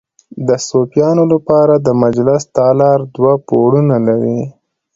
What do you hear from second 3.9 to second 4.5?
لري.